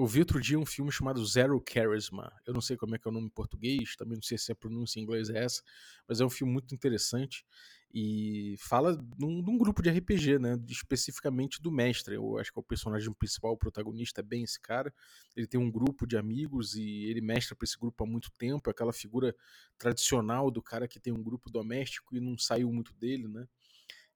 [0.00, 2.32] Eu vi outro dia um filme chamado Zero Charisma.
[2.46, 4.50] Eu não sei como é que é o nome em português, também não sei se
[4.50, 5.62] a pronúncia em inglês é essa,
[6.08, 7.44] mas é um filme muito interessante
[7.92, 10.58] e fala de um, grupo de RPG, né?
[10.70, 12.14] Especificamente do mestre.
[12.14, 14.90] Eu acho que é o personagem principal, o protagonista é bem esse cara.
[15.36, 18.70] Ele tem um grupo de amigos e ele mestra para esse grupo há muito tempo.
[18.70, 19.36] É aquela figura
[19.76, 23.46] tradicional do cara que tem um grupo doméstico e não saiu muito dele, né?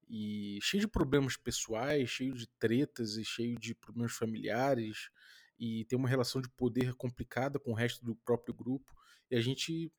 [0.09, 5.11] E cheio de problemas pessoais, cheio de tretas e cheio de problemas familiares
[5.65, 8.95] e tem uma relação de poder complicada com o resto do próprio grupo.
[9.31, 9.91] E a gente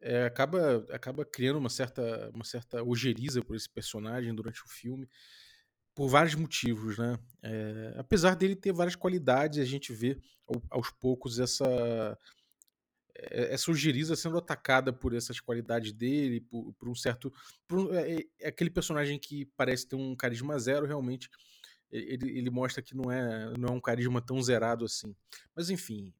[0.00, 5.08] é, acaba, acaba criando uma certa, uma certa ojeriza por esse personagem durante o filme,
[5.94, 7.18] por vários motivos, né?
[7.42, 10.18] É, apesar dele ter várias qualidades, a gente vê
[10.70, 12.18] aos poucos essa
[13.14, 17.32] essa ojeriza sendo atacada por essas qualidades dele, por, por um certo.
[17.68, 21.28] Por, é, é, aquele personagem que parece ter um carisma zero, realmente
[21.92, 25.14] ele, ele mostra que não é, não é um carisma tão zerado assim.
[25.54, 26.12] Mas enfim,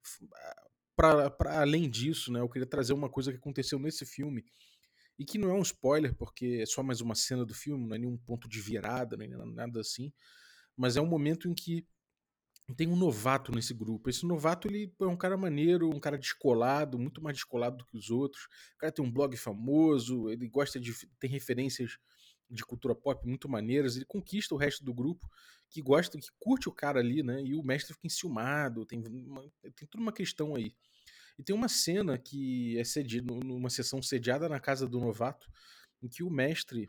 [0.95, 4.45] para além disso, né, eu queria trazer uma coisa que aconteceu nesse filme
[5.17, 7.95] e que não é um spoiler, porque é só mais uma cena do filme, não
[7.95, 10.13] é nenhum ponto de virada, nem nada assim,
[10.77, 11.85] mas é um momento em que
[12.77, 14.09] tem um novato nesse grupo.
[14.09, 17.97] Esse novato ele é um cara maneiro, um cara descolado, muito mais descolado do que
[17.97, 18.45] os outros.
[18.75, 21.97] O cara tem um blog famoso, ele gosta de tem referências
[22.53, 25.29] de cultura pop muito maneiras, ele conquista o resto do grupo
[25.69, 27.41] que gosta, que curte o cara ali, né?
[27.43, 29.41] E o mestre fica enciumado, tem, uma,
[29.75, 30.75] tem toda uma questão aí.
[31.37, 35.47] E tem uma cena que é cedido, numa sessão sediada na casa do novato,
[36.01, 36.87] em que o mestre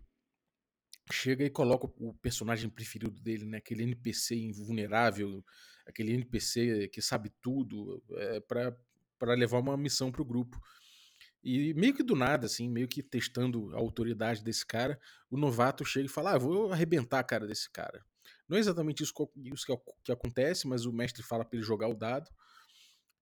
[1.11, 3.59] chega e coloca o personagem preferido dele, né?
[3.59, 5.43] Aquele NPC invulnerável,
[5.87, 10.61] aquele NPC que sabe tudo, é, para levar uma missão pro grupo.
[11.45, 14.99] E meio que do nada, assim, meio que testando a autoridade desse cara,
[15.31, 18.03] o novato chega e fala: Ah, vou arrebentar a cara desse cara.
[18.49, 19.13] Não é exatamente isso,
[20.03, 22.31] que, acontece, mas o mestre fala para ele jogar o dado.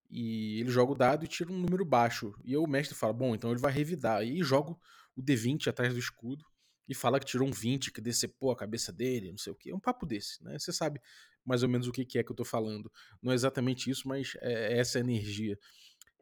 [0.09, 2.33] E ele joga o dado e tira um número baixo.
[2.45, 4.23] E o mestre fala: Bom, então ele vai revidar.
[4.23, 4.70] E joga
[5.17, 6.45] o D20 atrás do escudo
[6.89, 9.71] e fala que tirou um 20, que decepou a cabeça dele, não sei o que.
[9.71, 10.56] É um papo desse, né?
[10.59, 11.00] Você sabe
[11.44, 12.91] mais ou menos o que é que eu tô falando.
[13.21, 15.59] Não é exatamente isso, mas é, é essa energia.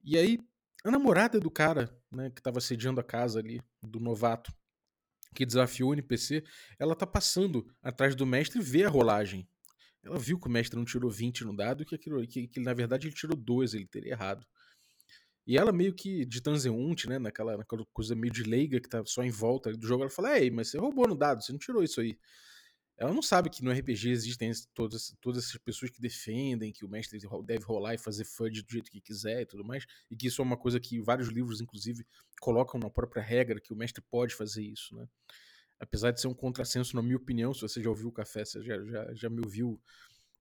[0.02, 0.38] E aí
[0.84, 4.52] a namorada do cara, né, que tava sediando a casa ali, do novato,
[5.34, 6.42] que desafiou o NPC,
[6.78, 9.48] ela tá passando atrás do mestre e vê a rolagem.
[10.02, 12.72] Ela viu que o mestre não tirou 20 no dado, que, aquilo, que, que na
[12.72, 14.46] verdade ele tirou 2, ele teria errado.
[15.46, 19.02] E ela meio que de transeunte, né, naquela, naquela coisa meio de leiga que tá
[19.04, 21.58] só em volta do jogo, ela fala: "Ei, mas você roubou no dado, você não
[21.58, 22.18] tirou isso aí".
[23.00, 26.88] Ela não sabe que no RPG existem todas, todas essas pessoas que defendem que o
[26.88, 30.26] mestre deve rolar e fazer FUD do jeito que quiser e tudo mais, e que
[30.26, 32.06] isso é uma coisa que vários livros, inclusive,
[32.42, 35.08] colocam na própria regra, que o mestre pode fazer isso, né?
[35.78, 38.62] Apesar de ser um contrassenso, na minha opinião, se você já ouviu o café, você
[38.62, 39.80] já, já, já me ouviu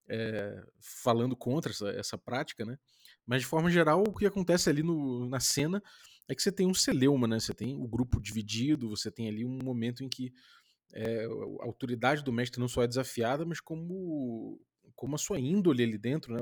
[0.09, 2.77] é, falando contra essa, essa prática, né?
[3.25, 5.81] Mas de forma geral, o que acontece ali no, na cena
[6.27, 7.39] é que você tem um celeuma, né?
[7.39, 10.33] Você tem o grupo dividido, você tem ali um momento em que
[10.93, 14.59] é, a autoridade do mestre não só é desafiada, mas como,
[14.95, 16.39] como a sua índole ali dentro, né?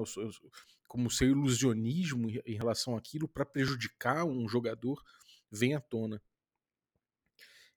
[0.88, 5.04] Como o seu ilusionismo em relação àquilo para prejudicar um jogador
[5.52, 6.22] vem à tona.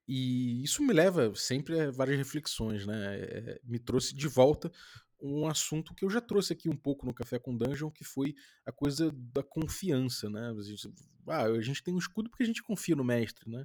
[0.07, 3.19] E isso me leva sempre a várias reflexões, né?
[3.19, 4.71] É, me trouxe de volta
[5.21, 8.35] um assunto que eu já trouxe aqui um pouco no Café com Dungeon, que foi
[8.65, 10.51] a coisa da confiança, né?
[10.57, 10.91] A gente,
[11.27, 13.63] ah, a gente tem um escudo porque a gente confia no mestre, né?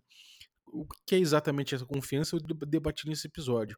[0.67, 3.77] O que é exatamente essa confiança, eu debati nesse episódio.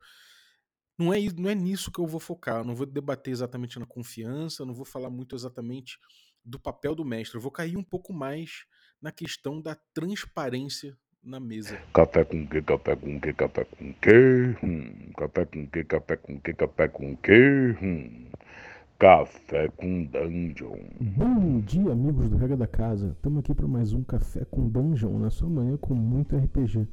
[0.99, 3.87] Não é, não é nisso que eu vou focar, eu não vou debater exatamente na
[3.87, 5.97] confiança, não vou falar muito exatamente
[6.45, 8.65] do papel do mestre, eu vou cair um pouco mais
[9.01, 11.81] na questão da transparência na mesa.
[11.93, 16.41] Café com que, café com que, café com que, hum, café com que, café com
[16.41, 18.31] que, café com que, hum.
[19.01, 20.77] Café com Dungeon.
[21.17, 23.13] Bom dia, amigos do Rega da Casa.
[23.13, 26.85] Estamos aqui para mais um Café com Dungeon na sua manhã com muito RPG.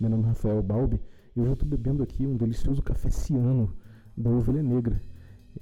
[0.00, 0.98] Meu nome é Rafael Balbi
[1.36, 3.76] e hoje eu estou bebendo aqui um delicioso café ciano
[4.16, 4.98] da Ovelha Negra.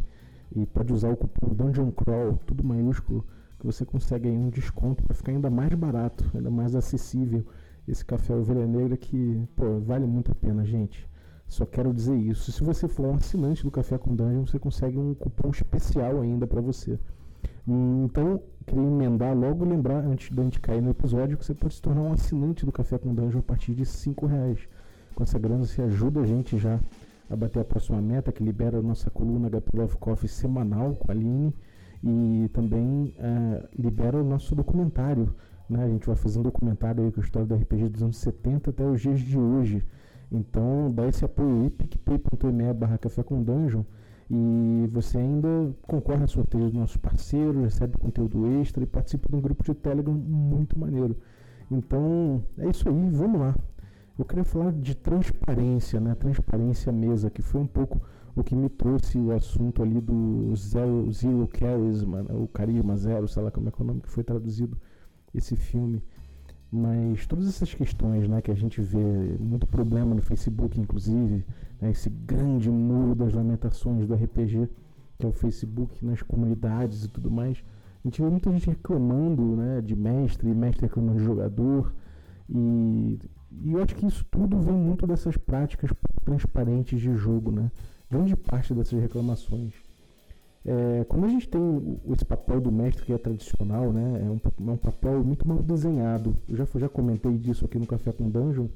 [0.55, 3.25] e pode usar o cupom Dungeon Crawl, tudo maiúsculo,
[3.57, 7.45] que você consegue aí um desconto para ficar ainda mais barato, ainda mais acessível
[7.87, 11.09] esse café Ovelha Negra que, pô, vale muito a pena, gente.
[11.47, 12.51] Só quero dizer isso.
[12.51, 16.47] Se você for um assinante do Café com Dungeon, você consegue um cupom especial ainda
[16.47, 16.97] para você.
[17.67, 21.73] Então, queria emendar logo lembrar, antes de a gente cair no episódio, que você pode
[21.73, 24.67] se tornar um assinante do Café com Dungeon a partir de 5 reais
[25.21, 26.79] com essa grana você ajuda a gente já
[27.29, 31.11] a bater a próxima meta, que libera a nossa coluna HP Love Coffee semanal com
[31.11, 31.53] a Aline
[32.03, 35.33] e também uh, libera o nosso documentário.
[35.69, 35.83] Né?
[35.83, 38.71] A gente vai fazer um documentário aí com a história do RPG dos anos 70
[38.71, 39.85] até os dias de hoje.
[40.31, 43.83] Então dá esse apoio aí, picpay.me barra café com dungeon
[44.27, 45.47] e você ainda
[45.83, 49.75] concorre a sorteios dos nossos parceiros, recebe conteúdo extra e participa de um grupo de
[49.75, 51.15] Telegram muito maneiro.
[51.69, 53.55] Então é isso aí, vamos lá.
[54.17, 56.15] Eu queria falar de transparência, né?
[56.15, 58.01] Transparência mesa, que foi um pouco
[58.35, 62.33] o que me trouxe o assunto ali do Zero, zero Charisma, né?
[62.33, 64.77] o Carisma Zero, sei lá como é, que é o nome que foi traduzido
[65.33, 66.03] esse filme.
[66.71, 71.45] Mas todas essas questões né, que a gente vê, muito problema no Facebook, inclusive,
[71.81, 74.69] né, esse grande muro das lamentações do RPG,
[75.19, 77.61] que é o Facebook, nas comunidades e tudo mais,
[78.03, 81.93] a gente vê muita gente reclamando né, de mestre, mestre reclamando de jogador,
[82.49, 83.19] e,
[83.51, 85.91] e eu acho que isso tudo vem muito dessas práticas
[86.23, 87.71] transparentes de jogo, né?
[88.11, 89.73] grande parte dessas reclamações.
[90.63, 94.69] É, quando a gente tem esse papel do mestre que é tradicional, né, é um,
[94.69, 96.35] é um papel muito mal desenhado.
[96.47, 98.67] Eu já, já comentei disso aqui no Café com Dungeon.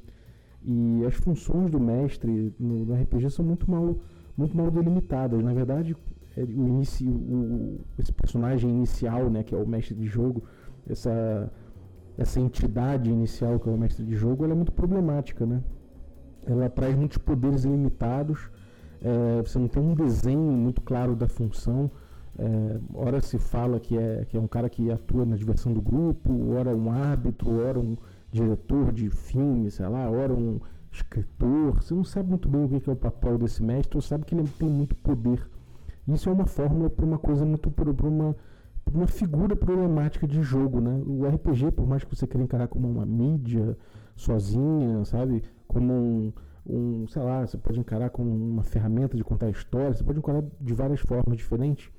[0.63, 4.00] E as funções do mestre no, no RPG são muito mal,
[4.36, 5.44] muito mal delimitadas.
[5.44, 5.95] Na verdade,
[6.36, 10.44] é, o inicio, o, esse personagem inicial, né, que é o mestre de jogo,
[10.89, 11.51] essa,
[12.18, 15.62] essa entidade inicial que é o mestre de jogo, ela é muito problemática, né?
[16.46, 18.50] Ela traz muitos poderes ilimitados
[19.06, 21.92] é, você não tem um desenho muito claro da função.
[22.40, 25.82] É, ora se fala que é, que é um cara que atua na diversão do
[25.82, 27.96] grupo, ora um árbitro, ora um
[28.32, 30.60] diretor de filme, sei lá, ora um
[30.92, 31.84] escritor.
[31.84, 34.34] Você não sabe muito bem o que é o papel desse mestre, ou sabe que
[34.34, 35.40] ele tem muito poder.
[36.08, 38.36] Isso é uma fórmula para uma coisa muito para uma
[38.94, 41.02] uma figura problemática de jogo, né?
[41.06, 43.78] O RPG, por mais que você queira encarar como uma mídia
[44.16, 46.34] sozinha, sabe, como um,
[46.66, 50.44] um, sei lá, você pode encarar como uma ferramenta de contar histórias, você pode encarar
[50.60, 51.90] de várias formas diferentes,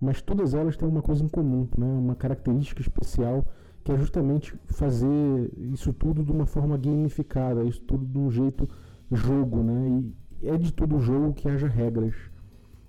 [0.00, 1.86] mas todas elas têm uma coisa em comum, né?
[1.86, 3.44] uma característica especial
[3.84, 8.68] que é justamente fazer isso tudo de uma forma gamificada, isso tudo de um jeito
[9.10, 10.04] jogo, né?
[10.40, 12.14] E é de todo jogo que haja regras.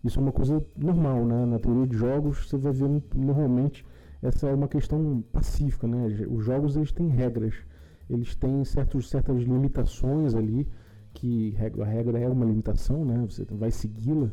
[0.03, 1.45] Isso é uma coisa normal, né?
[1.45, 3.85] Na teoria de jogos, você vai ver normalmente
[4.21, 6.07] essa é uma questão pacífica, né?
[6.29, 7.55] Os jogos eles têm regras,
[8.09, 10.67] eles têm certos, certas limitações ali
[11.13, 13.25] que a regra é uma limitação, né?
[13.29, 14.29] Você vai segui-la.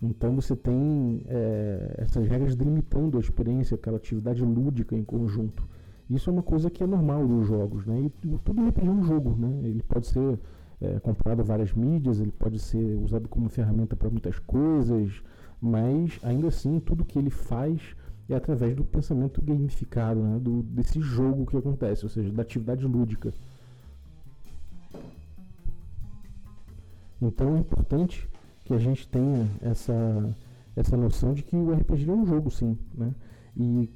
[0.00, 5.66] Então você tem é, essas regras delimitando a experiência, aquela atividade lúdica em conjunto.
[6.08, 8.00] Isso é uma coisa que é normal dos jogos, né?
[8.00, 8.10] E
[8.44, 9.60] tudo RPG é um jogo, né?
[9.64, 10.38] Ele pode ser
[10.80, 15.22] é, comprado a várias mídias, ele pode ser usado como ferramenta para muitas coisas,
[15.60, 17.96] mas ainda assim tudo que ele faz
[18.28, 20.38] é através do pensamento gamificado, né?
[20.38, 23.32] do, desse jogo que acontece, ou seja, da atividade lúdica.
[27.20, 28.28] Então é importante
[28.64, 30.36] que a gente tenha essa,
[30.76, 32.78] essa noção de que o RPG é um jogo, sim.
[32.94, 33.12] Né?
[33.56, 33.90] E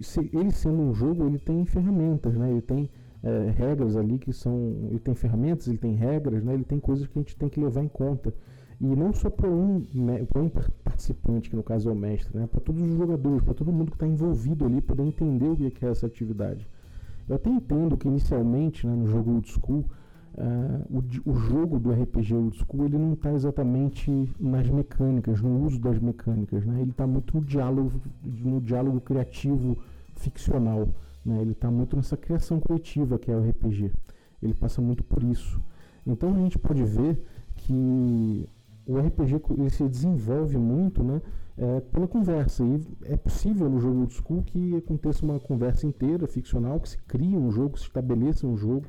[0.00, 2.50] se, ele sendo um jogo, ele tem ferramentas, né?
[2.50, 2.90] ele tem
[3.22, 4.88] é, regras ali que são.
[4.90, 6.54] Ele tem ferramentas, ele tem regras, né?
[6.54, 8.34] ele tem coisas que a gente tem que levar em conta.
[8.80, 10.50] E não só para um, um
[10.82, 12.48] participante, que no caso é o mestre, né?
[12.48, 15.86] para todos os jogadores, para todo mundo que está envolvido ali, poder entender o que
[15.86, 16.68] é essa atividade.
[17.28, 19.84] Eu até entendo que inicialmente, né, no jogo Old School,
[20.34, 24.10] Uh, o, o, jogo do RPG Old School ele não está exatamente
[24.40, 26.80] nas mecânicas, no uso das mecânicas, né?
[26.80, 29.76] ele está muito no diálogo, no diálogo criativo
[30.16, 30.88] ficcional,
[31.24, 31.40] né?
[31.40, 33.92] ele está muito nessa criação coletiva que é o RPG,
[34.42, 35.62] ele passa muito por isso.
[36.06, 37.22] Então a gente pode ver
[37.56, 38.48] que
[38.86, 41.22] o RPG ele se desenvolve muito né,
[41.56, 42.64] é, pela conversa.
[42.64, 46.98] E é possível no jogo old school que aconteça uma conversa inteira ficcional, que se
[46.98, 48.86] crie um jogo, se estabeleça um jogo,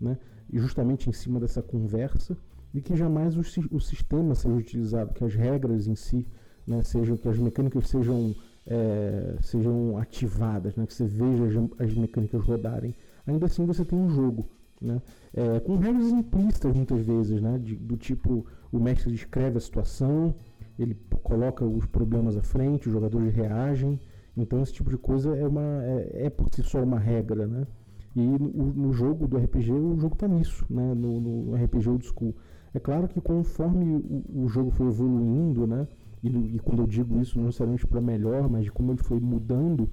[0.00, 0.18] né?
[0.52, 2.36] justamente em cima dessa conversa,
[2.74, 3.40] e que jamais o,
[3.74, 6.26] o sistema seja utilizado, que as regras em si,
[6.66, 8.34] né, sejam, que as mecânicas sejam,
[8.66, 12.94] é, sejam ativadas, né, que você veja as, as, mecânicas rodarem.
[13.26, 14.48] Ainda assim você tem um jogo.
[14.80, 15.00] Né,
[15.32, 20.34] é, com regras implícitas muitas vezes, né, de, do tipo o mestre descreve a situação,
[20.78, 24.00] ele coloca os problemas à frente, os jogadores reagem.
[24.36, 27.46] Então esse tipo de coisa é, uma, é, é por si só uma regra.
[27.46, 27.66] Né?
[28.16, 30.94] E no, no, jogo do RPG, o jogo está nisso, né?
[30.94, 32.34] No, no, RPG Old School.
[32.74, 35.86] É claro que conforme o, o jogo foi evoluindo, né?
[36.22, 39.18] E, e, quando eu digo isso, não necessariamente para melhor, mas de como ele foi
[39.18, 39.90] mudando,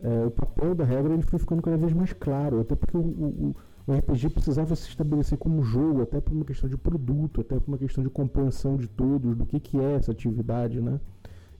[0.00, 2.60] é, o papel da regra ele foi ficando cada vez mais claro.
[2.60, 3.56] Até porque o, o,
[3.86, 7.68] o RPG precisava se estabelecer como jogo, até por uma questão de produto, até por
[7.68, 11.00] uma questão de compreensão de todos, do que, que é essa atividade, né?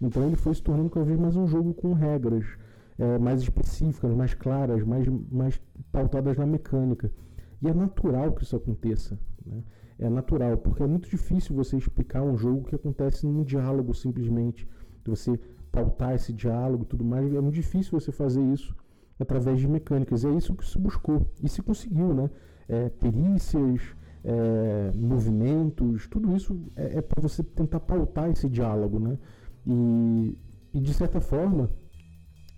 [0.01, 2.45] Então ele foi se tornando cada vez mais um jogo com regras
[2.99, 5.61] é, mais específicas, mais claras, mais, mais
[5.91, 7.11] pautadas na mecânica.
[7.63, 9.19] E é natural que isso aconteça.
[9.45, 9.63] Né?
[10.01, 14.67] É natural, porque é muito difícil você explicar um jogo que acontece num diálogo simplesmente,
[15.05, 15.39] você
[15.71, 18.75] pautar esse diálogo e tudo mais, é muito difícil você fazer isso
[19.19, 20.25] através de mecânicas.
[20.25, 22.31] É isso que se buscou e se conseguiu, né?
[22.69, 23.81] É, perícias,
[24.25, 29.19] é, movimentos, tudo isso é, é para você tentar pautar esse diálogo, né?
[29.67, 30.39] E,
[30.73, 31.71] e de certa forma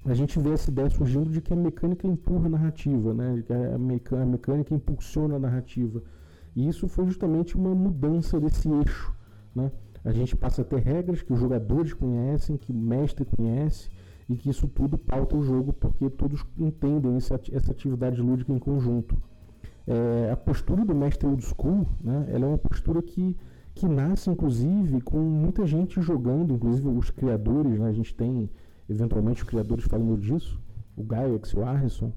[0.05, 3.43] a gente vê essa ideia surgindo de que a mecânica empurra a narrativa, né?
[4.05, 6.03] Que a mecânica impulsiona a narrativa.
[6.55, 9.15] E isso foi justamente uma mudança desse eixo,
[9.55, 9.71] né?
[10.05, 13.89] A gente passa a ter regras que os jogadores conhecem, que o mestre conhece,
[14.29, 19.17] e que isso tudo pauta o jogo, porque todos entendem essa, atividade lúdica em conjunto.
[19.87, 23.37] É, a postura do mestre old school, né, ela é uma postura que,
[23.75, 28.49] que nasce, inclusive, com muita gente jogando, inclusive os criadores, né, a gente tem,
[28.89, 30.61] eventualmente, os criadores falando disso,
[30.97, 32.13] o Gaiex, o Harrison,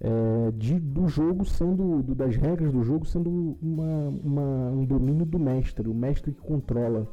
[0.00, 5.24] é, de, do jogo sendo, do, das regras do jogo sendo uma, uma, um domínio
[5.24, 7.08] do mestre, o mestre que controla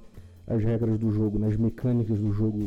[0.46, 2.60] as regras do jogo, né, mecânicas do jogo,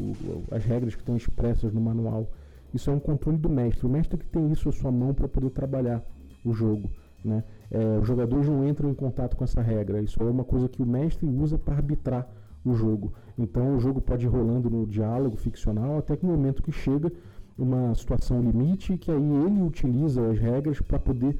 [0.51, 2.31] as regras que estão expressas no manual.
[2.73, 3.87] Isso é um controle do mestre.
[3.87, 6.03] O mestre que tem isso à sua mão para poder trabalhar
[6.45, 6.89] o jogo.
[7.25, 7.45] Né?
[7.71, 10.01] É, os jogadores não entram em contato com essa regra.
[10.01, 12.29] Isso é uma coisa que o mestre usa para arbitrar
[12.65, 13.13] o jogo.
[13.39, 17.13] Então o jogo pode ir rolando no diálogo ficcional até que no momento que chega
[17.59, 21.39] uma situação limite que aí ele utiliza as regras para poder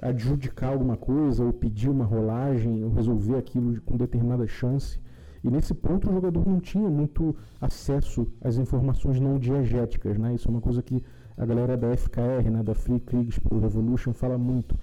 [0.00, 4.98] adjudicar alguma coisa ou pedir uma rolagem ou resolver aquilo com determinada chance
[5.42, 10.34] e nesse ponto o jogador não tinha muito acesso às informações não diegéticas, né?
[10.34, 11.02] Isso é uma coisa que
[11.36, 14.76] a galera da FKR, né, da Free Kriegs Revolution fala muito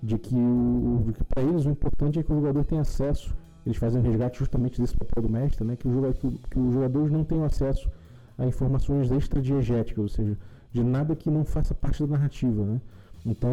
[0.00, 0.36] de que,
[1.14, 3.34] que para eles o importante é que o jogador tenha acesso.
[3.66, 5.76] Eles fazem resgate justamente desse papel do mestre, né?
[5.76, 7.90] Que, o jogador, que, que os jogadores não tenham acesso
[8.38, 10.38] a informações extra-diegéticas, ou seja,
[10.72, 12.80] de nada que não faça parte da narrativa, né?
[13.26, 13.52] Então,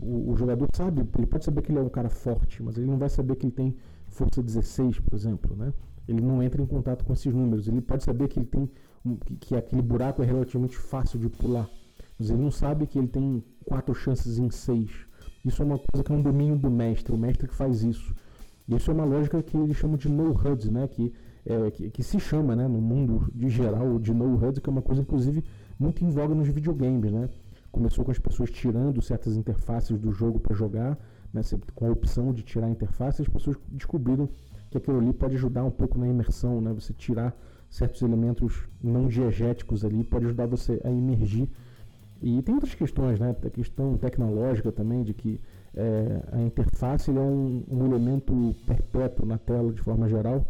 [0.00, 2.86] o, o, jogador sabe, ele pode saber que ele é um cara forte, mas ele
[2.86, 3.76] não vai saber que ele tem
[4.06, 5.72] força 16, por exemplo, né?
[6.06, 7.68] Ele não entra em contato com esses números.
[7.68, 8.70] Ele pode saber que ele tem
[9.26, 11.68] que, que aquele buraco é relativamente fácil de pular,
[12.18, 14.90] mas ele não sabe que ele tem quatro chances em seis.
[15.44, 18.14] Isso é uma coisa que é um domínio do mestre, o mestre que faz isso.
[18.68, 20.86] Isso é uma lógica que eles chamam de no HUD, né?
[20.86, 21.12] Que,
[21.44, 24.72] é, que, que, se chama, né, no mundo de geral, de no HUD, que é
[24.72, 25.44] uma coisa inclusive
[25.78, 27.28] muito em voga nos videogames, né?
[27.70, 30.98] Começou com as pessoas tirando certas interfaces do jogo para jogar
[31.32, 31.40] né,
[31.74, 34.28] com a opção de tirar a interface, as pessoas descobriram
[34.70, 36.72] que aquilo ali pode ajudar um pouco na imersão, né?
[36.72, 37.34] Você tirar
[37.68, 41.48] certos elementos não diegéticos ali pode ajudar você a emergir.
[42.22, 43.34] E tem outras questões, né?
[43.44, 45.40] A questão tecnológica também, de que
[45.74, 50.46] é, a interface é um, um, elemento perpétuo na tela de forma geral.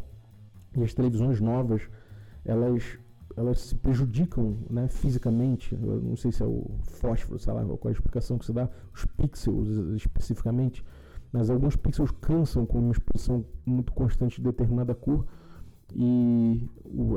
[0.77, 1.83] E as televisões novas,
[2.45, 2.99] elas
[3.37, 5.75] elas se prejudicam né, fisicamente.
[5.75, 8.53] Eu não sei se é o fósforo, sei lá, qual é a explicação que se
[8.53, 10.85] dá, os pixels especificamente,
[11.33, 15.25] mas alguns pixels cansam com uma exposição muito constante de determinada cor
[15.95, 16.69] e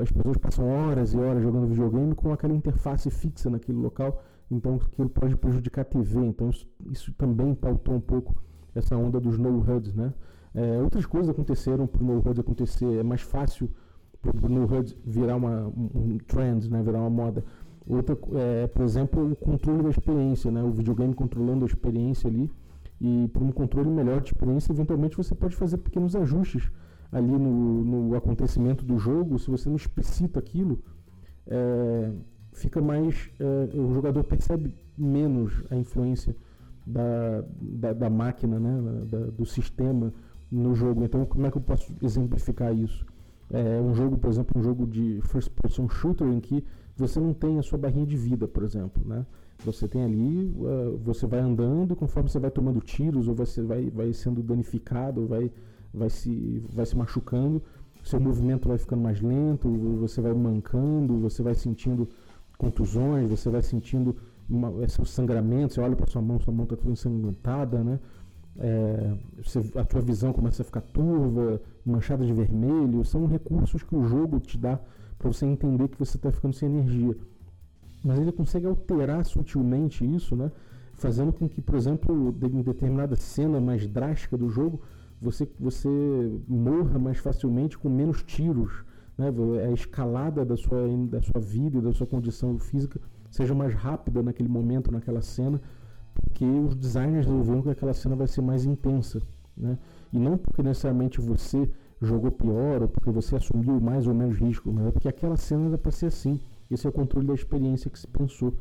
[0.02, 4.76] as pessoas passam horas e horas jogando videogame com aquela interface fixa naquele local, então
[4.76, 6.26] aquilo pode prejudicar a TV.
[6.26, 8.36] Então isso, isso também pautou um pouco
[8.74, 10.14] essa onda dos no-HUDs, né?
[10.56, 13.70] É, outras coisas aconteceram para o no-HUD acontecer, é mais fácil
[14.34, 17.44] no HUD virar uma, um trend, né, virar uma moda.
[17.88, 22.50] Outra, é, por exemplo, o controle da experiência, né, o videogame controlando a experiência ali.
[23.00, 26.72] E para um controle melhor de experiência, eventualmente você pode fazer pequenos ajustes
[27.12, 29.38] ali no, no acontecimento do jogo.
[29.38, 30.80] Se você não explicita aquilo,
[31.46, 32.12] é,
[32.54, 33.30] fica mais.
[33.40, 36.36] É, o jogador percebe menos a influência
[36.88, 40.14] da, da, da máquina, né, da, do sistema
[40.52, 41.04] no jogo.
[41.04, 43.06] Então, como é que eu posso exemplificar isso?
[43.52, 46.64] é, um jogo, por exemplo, um jogo de first person shooter em que
[46.98, 49.26] você não tem a sua barrinha de vida, por exemplo, né?
[49.64, 53.90] Você tem ali, uh, você vai andando, conforme você vai tomando tiros, ou você vai,
[53.90, 55.52] vai sendo danificado, ou vai,
[55.94, 57.62] vai, se, vai se machucando,
[58.04, 62.08] seu movimento vai ficando mais lento, você vai mancando, você vai sentindo
[62.58, 64.16] contusões, você vai sentindo
[64.50, 64.72] uma,
[65.06, 68.00] sangramento, você olha para sua mão, sua mão está toda ensangrentada, né?
[68.60, 73.96] É, você, a tua visão começa a ficar turva, manchada de vermelho, são recursos que
[73.96, 74.80] o jogo te dá
[75.18, 77.16] para você entender que você está ficando sem energia.
[78.04, 80.52] Mas ele consegue alterar sutilmente isso, né?
[80.96, 84.82] fazendo com que, por exemplo, em determinada cena mais drástica do jogo,
[85.22, 85.90] você, você
[86.48, 88.84] morra mais facilmente com menos tiros.
[89.18, 89.28] Né?
[89.68, 94.24] A escalada da sua, da sua vida e da sua condição física seja mais rápida
[94.24, 95.62] naquele momento, naquela cena,
[96.22, 99.22] porque os designers resolveram que aquela cena vai ser mais intensa,
[99.56, 99.78] né?
[100.12, 101.70] E não porque necessariamente você
[102.02, 105.68] jogou pior ou porque você assumiu mais ou menos risco, mas é porque aquela cena
[105.68, 106.40] era para ser assim.
[106.70, 108.54] Esse é o controle da experiência que se pensou.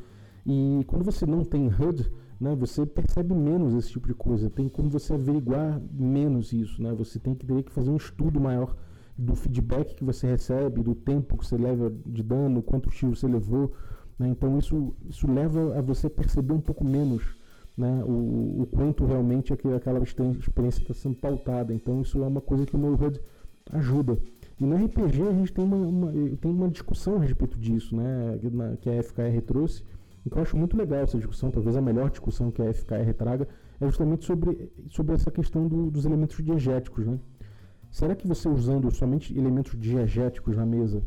[0.47, 4.51] E quando você não tem HUD, né, você percebe menos esse tipo de coisa.
[4.51, 6.83] Tem como você averiguar menos isso.
[6.83, 6.93] Né?
[6.95, 8.77] Você tem que ter que fazer um estudo maior
[9.17, 13.27] do feedback que você recebe, do tempo que você leva de dano, quanto tiro você
[13.27, 13.73] levou.
[14.19, 14.29] Né?
[14.29, 17.23] Então isso, isso leva a você perceber um pouco menos
[17.77, 21.75] né, o, o quanto realmente aquela, experiência está sendo pautada.
[21.75, 23.21] Então isso é uma coisa que o No HUD
[23.73, 24.19] ajuda.
[24.61, 28.39] E no RPG a gente tem uma, uma, tem uma discussão a respeito disso, né,
[28.81, 29.83] que a FKR trouxe,
[30.25, 33.13] e que eu acho muito legal essa discussão, talvez a melhor discussão que a FKR
[33.17, 33.49] traga,
[33.81, 37.05] é justamente sobre, sobre essa questão do, dos elementos diegéticos.
[37.05, 37.19] Né?
[37.91, 41.03] Será que você usando somente elementos diegéticos na mesa,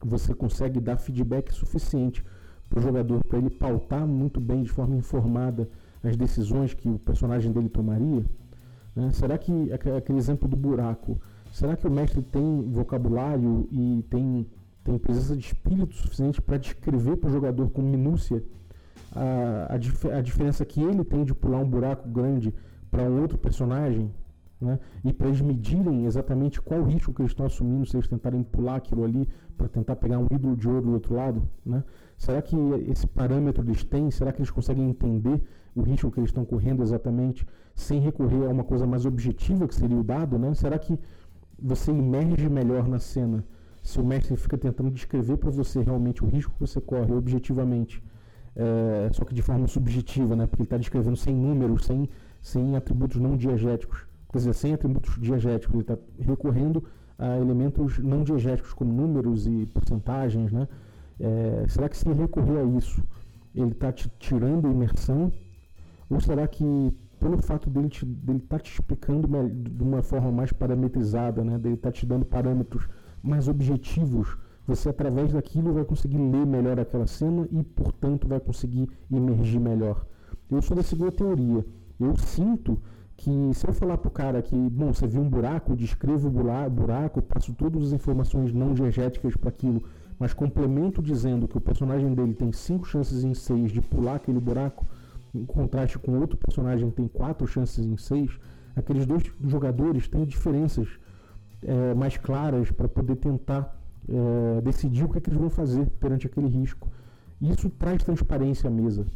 [0.00, 2.24] você consegue dar feedback suficiente
[2.72, 5.68] para o jogador, para ele pautar muito bem, de forma informada,
[6.02, 8.24] as decisões que o personagem dele tomaria?
[8.96, 9.10] Né?
[9.12, 11.20] Será que aquele exemplo do buraco
[11.52, 14.46] Será que o mestre tem vocabulário e tem,
[14.82, 18.42] tem presença de espírito suficiente para descrever para o jogador com minúcia
[19.14, 22.54] a, a, dif a, diferença que ele tem de pular um buraco grande
[22.90, 24.10] para um outro personagem?
[24.62, 24.78] Né?
[25.04, 28.76] E para eles medirem exatamente qual risco que eles estão assumindo se eles tentarem pular
[28.76, 31.42] aquilo ali para tentar pegar um ídolo de ouro do outro lado?
[31.66, 31.82] Né?
[32.16, 32.56] Será que
[32.88, 34.10] esse parâmetro eles têm?
[34.10, 35.42] Será que eles conseguem entender
[35.74, 39.74] o risco que eles estão correndo exatamente sem recorrer a uma coisa mais objetiva que
[39.74, 40.38] seria o dado?
[40.38, 40.54] Né?
[40.54, 40.96] Será que
[41.58, 43.44] você emerge melhor na cena
[43.82, 48.02] se o mestre fica tentando descrever para você realmente o risco que você corre objetivamente,
[48.54, 50.46] é, só que de forma subjetiva, né?
[50.46, 52.08] Porque ele está descrevendo sem números, sem,
[52.40, 54.06] sem atributos não diegéticos.
[54.32, 56.82] Quer dizer, sem atributos diegéticos, ele está recorrendo
[57.18, 60.66] a elementos não diegéticos, como números e porcentagens, né?
[61.20, 63.04] É, será que se recorrer a isso,
[63.54, 65.30] ele está te tirando a imersão?
[66.08, 70.52] Ou será que pelo fato dele estar dele tá te explicando de uma forma mais
[70.52, 71.56] parametrizada, né?
[71.56, 72.88] dele estar tá te dando parâmetros
[73.22, 74.36] mais objetivos,
[74.66, 80.04] você através daquilo vai conseguir ler melhor aquela cena e, portanto, vai conseguir emergir melhor.
[80.50, 81.64] Eu sou da segunda teoria.
[82.00, 82.80] Eu sinto
[83.16, 86.70] que se eu falar para o cara que, bom, você viu um buraco, descrevo o
[86.70, 89.82] buraco, passo todas as informações não diegéticas para aquilo,
[90.18, 94.40] mas complemento dizendo que o personagem dele tem 5 chances em 6 de pular aquele
[94.40, 94.86] buraco,
[95.34, 98.30] em contraste com outro personagem que tem quatro chances em seis,
[98.76, 100.88] aqueles dois jogadores têm diferenças
[101.62, 103.76] é, mais claras para poder tentar
[104.08, 106.88] é, decidir o que, é que eles vão fazer perante aquele risco.
[107.40, 109.06] Isso traz transparência à mesa.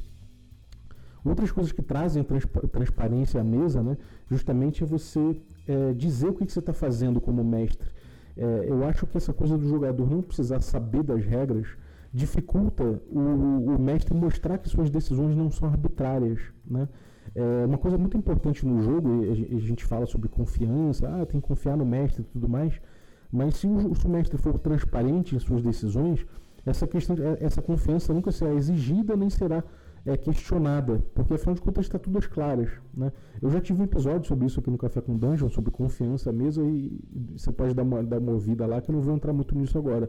[1.28, 2.24] Outras coisas que trazem
[2.70, 3.96] transparência à mesa, né,
[4.30, 7.88] justamente é você é, dizer o que, que você está fazendo como mestre.
[8.36, 11.66] É, eu acho que essa coisa do jogador não precisar saber das regras
[12.12, 16.40] dificulta o, o, mestre mostrar que suas decisões não são arbitrárias.
[16.66, 16.88] Né?
[17.34, 21.46] É uma coisa muito importante no jogo, a gente fala sobre confiança, ah, tem que
[21.46, 22.80] confiar no mestre e tudo mais,
[23.30, 26.24] mas se o, se o mestre for transparente em suas decisões,
[26.64, 29.62] essa, questão, essa confiança nunca será exigida nem será
[30.06, 32.70] é, questionada, porque afinal de contas está tudo às claras.
[32.94, 33.12] Né?
[33.42, 36.64] Eu já tive um episódio sobre isso aqui no Café com Dungeon, sobre confiança mesmo,
[36.64, 36.98] e
[37.36, 39.76] você pode dar uma, dar uma ouvida lá, que eu não vou entrar muito nisso
[39.76, 40.08] agora.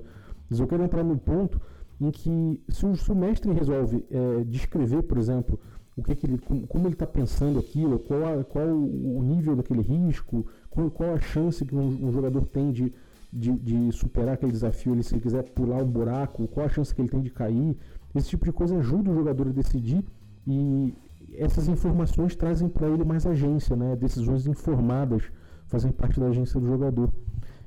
[0.50, 1.60] Mas eu quero entrar no ponto
[2.00, 5.60] em que se o, se o mestre resolve é, descrever, por exemplo,
[5.96, 9.82] o que, que ele, como, ele está pensando aquilo, qual, a, qual o nível daquele
[9.82, 12.94] risco, qual, qual a chance que um, um jogador tem de,
[13.34, 16.94] de, de, superar aquele desafio, ele, se ele quiser pular um buraco, qual a chance
[16.94, 17.76] que ele tem de cair,
[18.16, 20.04] esse tipo de coisa ajuda o jogador a decidir
[20.46, 20.94] e
[21.34, 23.96] essas informações trazem para ele mais agência, né?
[23.96, 25.24] decisões informadas
[25.68, 27.10] fazem parte da agência do jogador.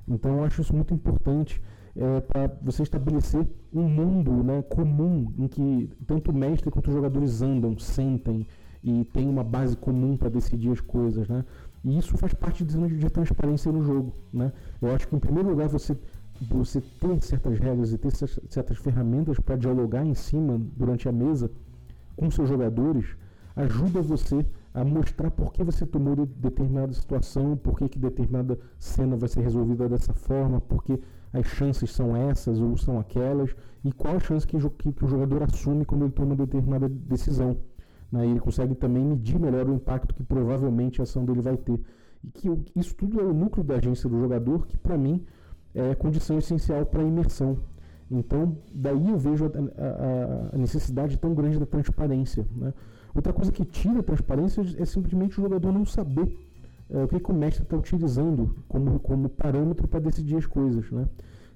[0.08, 1.60] Então eu acho isso muito importante
[1.94, 6.94] é, para você estabelecer um mundo né, comum em que tanto o mestre quanto os
[6.94, 8.46] jogadores andam, sentem
[8.82, 11.44] e tem uma base comum para decidir as coisas, né?
[11.84, 14.52] E isso faz parte de, de transparência no jogo, né?
[14.80, 15.96] Eu acho que em primeiro lugar você
[16.40, 21.50] você ter certas regras e ter certas ferramentas para dialogar em cima durante a mesa
[22.16, 23.16] com seus jogadores
[23.54, 28.58] ajuda você a mostrar por que você tomou de determinada situação, por que, que determinada
[28.78, 31.00] cena vai ser resolvida dessa forma, porque
[31.32, 35.08] as chances são essas ou são aquelas, e qual a chance que, que, que o
[35.08, 37.56] jogador assume quando ele toma determinada decisão.
[38.12, 38.26] Né?
[38.26, 41.80] E ele consegue também medir melhor o impacto que provavelmente a ação dele vai ter.
[42.22, 45.24] E que isso tudo é o núcleo da agência do jogador, que para mim
[45.74, 47.58] é condição essencial para a imersão.
[48.10, 52.44] Então, daí eu vejo a, a, a, necessidade tão grande da transparência.
[52.56, 52.74] Né?
[53.14, 56.36] Outra coisa que tira a transparência é simplesmente o jogador não saber
[56.88, 60.90] é, o que, que, o mestre está utilizando como, como parâmetro para decidir as coisas.
[60.90, 61.06] Né?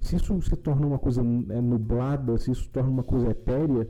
[0.01, 3.89] Se isso se torna uma coisa é, nublada, se isso se torna uma coisa etérea,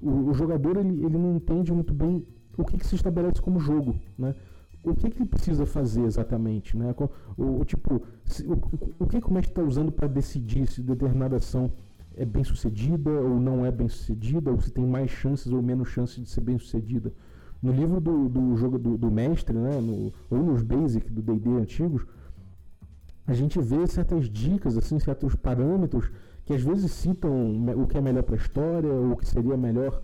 [0.00, 2.24] o, o jogador ele, ele não entende muito bem
[2.56, 3.96] o que, que se estabelece como jogo.
[4.16, 4.36] Né?
[4.84, 6.94] O que, que, ele precisa fazer exatamente, né?
[7.36, 8.52] O, o tipo, se, o,
[8.98, 11.72] o, que, que o mestre está usando para decidir se determinada ação
[12.16, 15.88] é bem sucedida ou não é bem sucedida, ou se tem mais chances ou menos
[15.88, 17.12] chances de ser bem sucedida.
[17.62, 21.50] No livro do, do jogo do, do mestre, né, no, ou nos basic do D&D
[21.50, 22.04] antigos,
[23.26, 26.10] a gente vê certas dicas, assim, certos parâmetros
[26.44, 27.32] que às vezes citam
[27.74, 30.02] o que é melhor para a história, ou o que seria melhor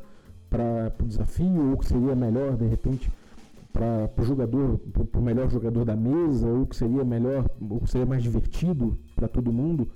[0.48, 3.12] para o desafio, ou o que seria melhor, de repente,
[3.72, 7.90] para o jogador, para o melhor jogador da mesa, ou que seria melhor, ou que
[7.90, 9.88] seria mais divertido para todo mundo.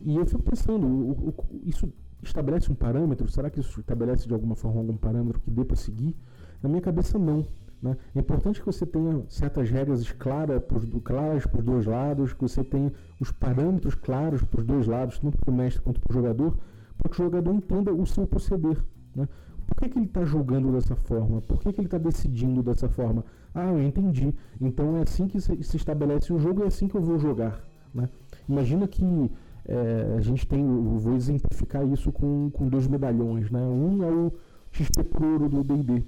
[0.00, 3.28] E eu fico pensando, o, o, isso estabelece um parâmetro?
[3.28, 6.14] Será que isso estabelece de alguma forma algum parâmetro que dê para seguir?
[6.62, 7.46] Na minha cabeça, não.
[7.82, 7.96] Né?
[8.14, 12.90] É importante que você tenha certas regras claras para os dois lados, que você tenha
[13.20, 16.56] os parâmetros claros para os dois lados, tanto para o mestre quanto para o jogador,
[16.96, 18.82] para que o jogador entenda o seu proceder.
[19.14, 19.28] Né?
[19.74, 21.40] Por que, que ele está jogando dessa forma?
[21.40, 23.24] Por que, que ele está decidindo dessa forma?
[23.54, 24.34] Ah, eu entendi.
[24.60, 27.60] Então é assim que se estabelece o jogo e é assim que eu vou jogar.
[27.92, 28.08] Né?
[28.48, 29.30] Imagina que
[29.66, 33.50] é, a gente tem, vou exemplificar isso com, com dois medalhões.
[33.50, 33.60] Né?
[33.60, 34.32] Um é o
[34.70, 36.04] XP por ouro do D&D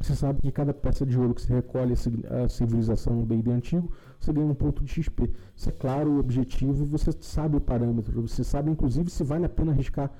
[0.00, 3.92] você sabe que cada peça de ouro que você recolhe a civilização no D&D antigo,
[4.18, 5.30] você ganha um ponto de XP.
[5.54, 9.48] Isso é claro o objetivo, você sabe o parâmetro, você sabe inclusive se vale a
[9.48, 10.10] pena arriscar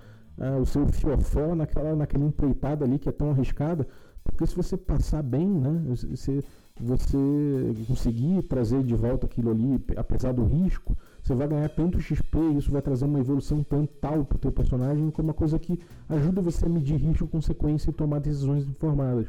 [0.40, 3.86] uh, o seu fiofó naquela, naquela empreitada ali que é tão arriscada,
[4.24, 6.42] porque se você passar bem, né, você,
[6.80, 12.38] você conseguir trazer de volta aquilo ali, apesar do risco, você vai ganhar tanto XP
[12.38, 15.58] e isso vai trazer uma evolução tanto tal para o teu personagem como uma coisa
[15.58, 19.28] que ajuda você a medir risco, consequência e tomar decisões informadas.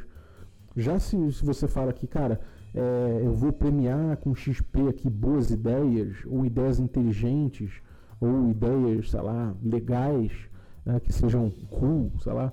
[0.75, 2.39] Já se, se você fala que, cara,
[2.73, 7.81] é, eu vou premiar com XP aqui boas ideias, ou ideias inteligentes,
[8.21, 10.31] ou ideias, sei lá, legais,
[10.85, 12.51] né, que sejam cool, sei lá,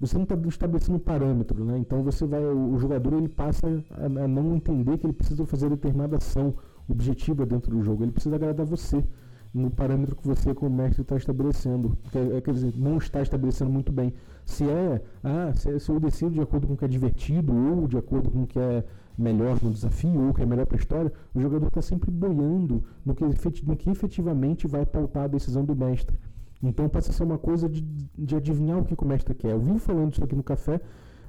[0.00, 1.76] você não está estabelecendo um parâmetro, né?
[1.78, 5.68] Então você vai, o jogador ele passa a, a não entender que ele precisa fazer
[5.68, 6.54] determinada ação
[6.88, 8.04] objetiva dentro do jogo.
[8.04, 9.04] Ele precisa agradar você
[9.52, 11.98] no parâmetro que você, como mestre, está estabelecendo.
[12.12, 14.12] Quer, quer, dizer, não está estabelecendo muito bem.
[14.44, 17.88] Se é, ah, se, se eu decido de acordo com o que é divertido, ou
[17.88, 18.84] de acordo com o que é
[19.16, 22.10] melhor no desafio, ou o que é melhor para a história, o jogador está sempre
[22.10, 26.16] boiando no que, no que efetivamente vai pautar a decisão do mestre.
[26.62, 29.52] Então passa a ser uma coisa de, de adivinhar o que o mestre quer.
[29.52, 30.80] Eu vim falando isso aqui no café,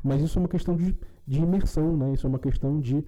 [0.04, 2.14] mas isso é uma questão de, de imersão, né?
[2.14, 3.06] isso é uma questão de,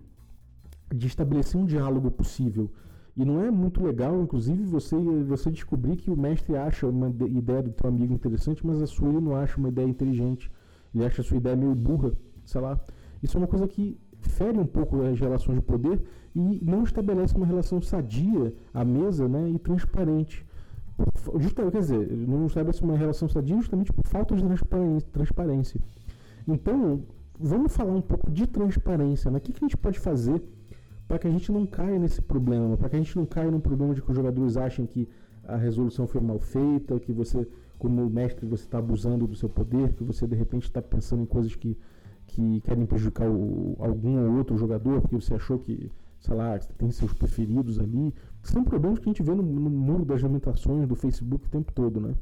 [0.93, 2.69] de estabelecer um diálogo possível.
[3.15, 7.61] E não é muito legal, inclusive, você, você descobrir que o mestre acha uma ideia
[7.61, 10.49] do teu amigo interessante, mas a sua ele não acha uma ideia inteligente.
[10.93, 12.13] Ele acha a sua ideia meio burra,
[12.45, 12.79] sei lá.
[13.21, 16.01] Isso é uma coisa que fere um pouco as relações de poder
[16.33, 20.45] e não estabelece uma relação sadia à mesa né, e transparente.
[21.39, 24.43] Justamente, quer dizer, não estabelece uma relação sadia justamente por falta de
[25.11, 25.79] transparência.
[26.47, 27.03] Então,
[27.39, 29.29] vamos falar um pouco de transparência.
[29.29, 29.37] Né?
[29.37, 30.41] O que, que a gente pode fazer
[31.07, 33.59] para que a gente não caia nesse problema, para que a gente não caia no
[33.59, 35.09] problema de que os jogadores achem que
[35.43, 37.45] a resolução foi mal feita, que você,
[37.77, 41.25] como mestre, você está abusando do seu poder, que você de repente está pensando em
[41.25, 41.77] coisas que,
[42.27, 46.91] que querem prejudicar o, algum ou outro jogador, porque você achou que, sei lá, tem
[46.91, 48.13] seus preferidos ali.
[48.43, 51.71] São problemas que a gente vê no, no muro das lamentações do Facebook o tempo
[51.71, 52.13] todo, né?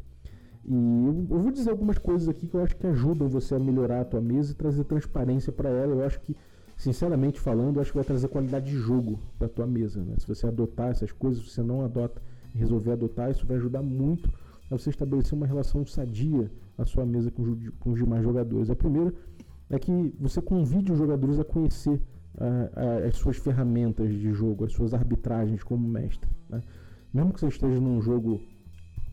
[0.66, 3.60] E eu, eu, vou dizer algumas coisas aqui que eu acho que ajudam você a
[3.60, 5.96] melhorar a tua mesa e trazer transparência para ela.
[5.96, 6.36] Eu acho que
[6.78, 10.02] sinceramente falando, acho que vai trazer qualidade de jogo para tua mesa.
[10.02, 10.16] Né?
[10.18, 12.22] Se você adotar essas coisas, se você não adota
[12.54, 14.30] e resolver adotar, isso vai ajudar muito
[14.72, 17.44] a você estabelecer uma relação sadia à sua mesa com,
[17.80, 18.70] com os demais jogadores.
[18.70, 19.14] A primeira
[19.70, 22.02] é que você convide os jogadores a conhecer
[22.36, 26.30] uh, as suas ferramentas de jogo, as suas arbitragens como mestre.
[26.50, 26.62] Né?
[27.14, 28.42] Mesmo que você esteja num jogo.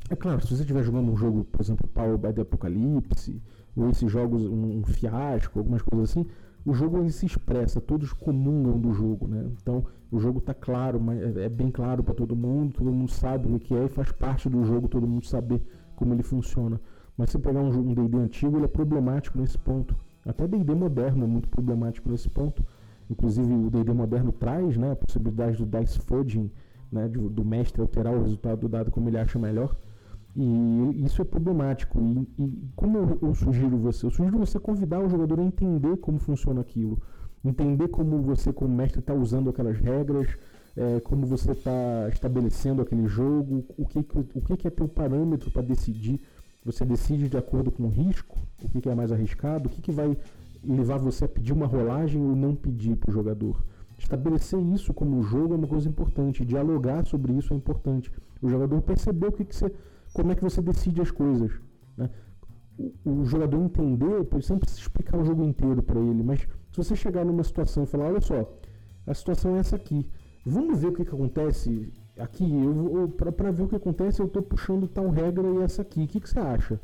[0.09, 3.43] É claro, se você estiver jogando um jogo, por exemplo, Power by the Apocalypse,
[3.75, 6.27] ou esses jogos, um, um fiasco, algumas coisas assim,
[6.65, 9.49] o jogo ele se expressa, todos comungam do jogo, né?
[9.61, 13.53] Então o jogo está claro, é, é bem claro para todo mundo, todo mundo sabe
[13.53, 15.61] o que é e faz parte do jogo todo mundo saber
[15.95, 16.81] como ele funciona.
[17.17, 19.97] Mas se pegar um D&D antigo, ele é problemático nesse ponto.
[20.25, 22.65] Até D&D moderno é muito problemático nesse ponto.
[23.11, 26.51] Inclusive o D&D moderno traz, né, a possibilidade do dice fudging,
[26.91, 29.77] né, do, do mestre alterar o resultado do dado como ele acha melhor.
[30.35, 31.99] E isso é problemático.
[31.99, 34.05] E, e como eu, eu, sugiro você?
[34.05, 37.01] Eu sugiro você convidar o jogador a entender como funciona aquilo.
[37.43, 40.29] Entender como você, como mestre, está usando aquelas regras,
[40.77, 45.63] é, como você está estabelecendo aquele jogo, o que, o que é teu parâmetro para
[45.63, 46.21] decidir.
[46.65, 49.81] Você decide de acordo com o risco, o que, que é mais arriscado, o que,
[49.81, 50.19] que vai
[50.67, 53.65] levar você a pedir uma rolagem ou não pedir para o jogador.
[53.99, 58.13] Estabelecer isso como jogo é uma coisa importante, dialogar sobre isso é importante.
[58.43, 59.73] O jogador perceber que, que você
[60.13, 61.53] como é que você decide as coisas.
[61.97, 62.09] Né?
[62.79, 66.95] O, o, jogador entender, pode sempre explicar o jogo inteiro para ele, mas se você
[66.95, 68.51] chegar numa situação e falar, olha só,
[69.07, 70.07] a situação é essa aqui,
[70.45, 72.51] vamos ver o que, que acontece aqui,
[73.17, 76.05] para ver o que acontece, eu estou puxando tal regra e essa aqui.
[76.05, 76.81] O que, que você acha?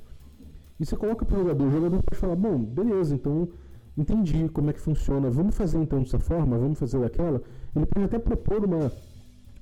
[0.79, 1.64] E você coloca para o jogador.
[1.64, 3.49] O jogador pode falar: bom, beleza, então
[3.96, 5.31] entendi como é que funciona.
[5.31, 7.42] Vamos fazer então dessa forma, vamos fazer daquela.
[7.74, 8.92] Ele pode até propor uma,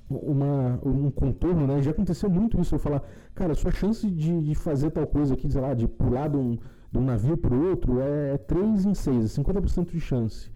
[0.09, 1.81] uma, um contorno, né?
[1.81, 2.75] Já aconteceu muito isso.
[2.75, 3.03] Eu falar,
[3.35, 6.57] cara, sua chance de, de fazer tal coisa aqui, sei lá, de pular de um,
[6.91, 10.49] de um navio para o outro é 3 em 6, é 50% de chance.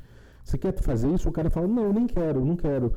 [0.43, 1.27] Você quer fazer isso?
[1.27, 2.93] O cara fala, não, nem quero, não quero.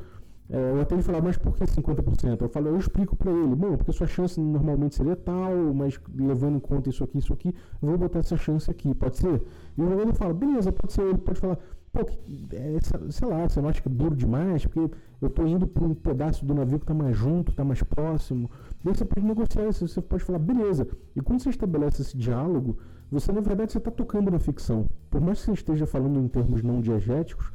[0.51, 2.41] É, eu até ele falar, mas por que 50%?
[2.41, 6.55] Eu falo, eu explico para ele, bom, porque sua chance normalmente seria tal, mas levando
[6.57, 9.43] em conta isso aqui, isso aqui, vou botar essa chance aqui, pode ser?
[9.77, 11.03] E o jogador fala, beleza, pode ser.
[11.03, 11.59] Ele pode falar,
[11.93, 11.99] pô,
[12.51, 12.79] é,
[13.11, 14.65] sei lá, você não acha que é duro demais?
[14.65, 17.83] Porque eu estou indo para um pedaço do navio que está mais junto, está mais
[17.83, 18.49] próximo.
[18.83, 20.87] E aí você pode negociar isso, você pode falar, beleza.
[21.15, 22.77] E quando você estabelece esse diálogo,
[23.11, 24.87] você na verdade você está tocando na ficção.
[25.11, 27.51] Por mais que você esteja falando em termos não diegéticos,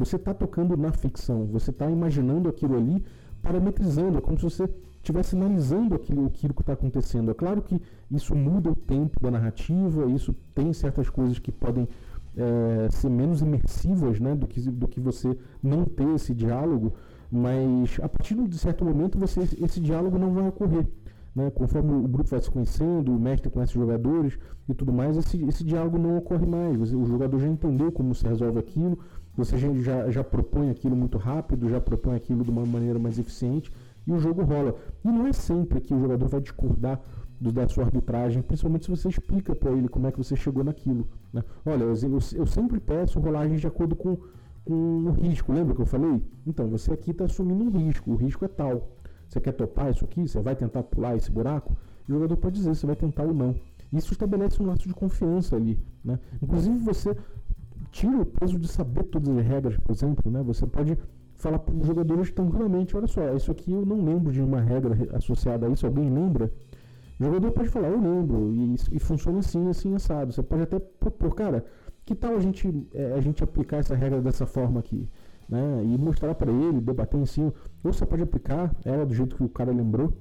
[0.00, 3.04] você está tocando na ficção, você está imaginando aquilo ali,
[3.42, 7.30] parametrizando, é como se você estivesse analisando aquilo, aquilo que está acontecendo.
[7.30, 11.86] É claro que isso muda o tempo da narrativa, isso tem certas coisas que podem
[12.34, 16.94] é, ser menos imersivas né, do, que, do que você não ter esse diálogo,
[17.30, 20.86] mas a partir de certo momento você, esse diálogo não vai ocorrer.
[21.34, 21.50] Né?
[21.50, 25.42] Conforme o grupo vai se conhecendo, o mestre conhece os jogadores e tudo mais, esse,
[25.44, 26.92] esse diálogo não ocorre mais.
[26.92, 28.98] O jogador já entendeu como se resolve aquilo,
[29.36, 33.72] você já, já propõe aquilo muito rápido, já propõe aquilo de uma maneira mais eficiente
[34.06, 34.74] e o jogo rola.
[35.04, 37.00] E não é sempre que o jogador vai discordar
[37.40, 40.62] do, da sua arbitragem, principalmente se você explica para ele como é que você chegou
[40.62, 41.08] naquilo.
[41.32, 41.42] Né?
[41.64, 44.18] Olha, eu, eu, sempre peço rolagens de acordo com,
[44.64, 46.22] com o risco, lembra que eu falei?
[46.46, 48.90] Então, você aqui está assumindo um risco, o risco é tal.
[49.26, 50.26] Você quer topar isso aqui?
[50.26, 51.74] Você vai tentar pular esse buraco?
[52.08, 53.54] O jogador pode dizer se vai tentar ou não.
[53.92, 55.78] Isso estabelece um laço de confiança ali.
[56.04, 56.18] Né?
[56.42, 57.16] Inclusive, você
[57.90, 60.42] tira o peso de saber todas as regras, por exemplo, né?
[60.42, 60.96] Você pode
[61.36, 64.96] falar para os jogadores tranquilamente, olha só, isso aqui eu não lembro de uma regra
[65.16, 66.52] associada a isso, alguém lembra?
[67.18, 70.32] O jogador pode falar, eu lembro, e, e funciona assim, assim, assado.
[70.32, 71.64] Você pode até propor, cara,
[72.04, 75.06] que tal a gente, é, a gente aplicar essa regra dessa forma aqui?
[75.48, 75.82] Né?
[75.84, 77.52] E mostrar para ele, debater em cima.
[77.84, 80.12] Ou você pode aplicar ela do jeito que o cara lembrou,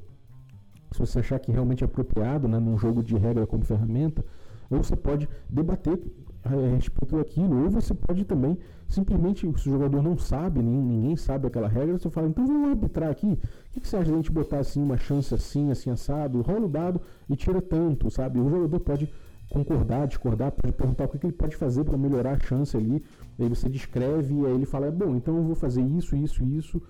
[0.92, 4.26] se você achar que realmente é apropriado, né, num jogo de regra como ferramenta,
[4.70, 6.00] ou você pode debater
[6.44, 7.64] a respeito daquilo.
[7.64, 12.10] Ou você pode também, simplesmente, se o jogador não sabe, ninguém, sabe aquela regra, você
[12.10, 13.28] fala, então vamos arbitrar aqui.
[13.28, 16.42] O que, você acha de a gente botar assim uma chance assim, assim, assado?
[16.42, 18.40] Rola o dado e tira tanto, sabe?
[18.40, 19.14] O jogador pode
[19.50, 23.04] concordar, discordar, pode perguntar o que, ele pode fazer para melhorar a chance ali.
[23.38, 26.82] Aí você descreve e aí ele fala, bom, então eu vou fazer isso, isso, isso,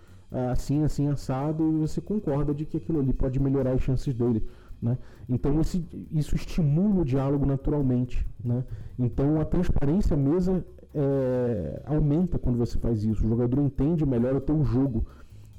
[0.51, 4.45] assim, assim, assado, e você concorda de que aquilo ali pode melhorar as chances dele.
[4.81, 4.97] Né?
[5.27, 8.25] Então esse, isso estimula o diálogo naturalmente.
[8.43, 8.63] Né?
[8.97, 13.25] Então a transparência mesa é, aumenta quando você faz isso.
[13.25, 15.05] O jogador entende melhor o teu jogo.